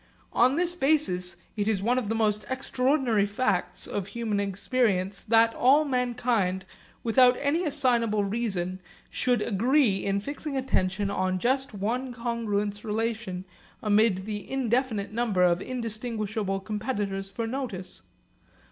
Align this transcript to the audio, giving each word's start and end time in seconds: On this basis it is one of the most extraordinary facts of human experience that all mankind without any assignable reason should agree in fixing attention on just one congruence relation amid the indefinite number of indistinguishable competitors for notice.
On 0.33 0.55
this 0.55 0.73
basis 0.73 1.35
it 1.55 1.67
is 1.67 1.83
one 1.83 1.99
of 1.99 2.09
the 2.09 2.15
most 2.15 2.43
extraordinary 2.49 3.27
facts 3.27 3.85
of 3.85 4.07
human 4.07 4.39
experience 4.39 5.23
that 5.23 5.53
all 5.53 5.85
mankind 5.85 6.65
without 7.03 7.37
any 7.39 7.65
assignable 7.65 8.23
reason 8.23 8.79
should 9.11 9.43
agree 9.43 9.97
in 10.03 10.19
fixing 10.19 10.57
attention 10.57 11.11
on 11.11 11.37
just 11.37 11.75
one 11.75 12.11
congruence 12.11 12.83
relation 12.83 13.45
amid 13.83 14.25
the 14.25 14.49
indefinite 14.51 15.13
number 15.13 15.43
of 15.43 15.61
indistinguishable 15.61 16.59
competitors 16.59 17.29
for 17.29 17.45
notice. 17.45 18.01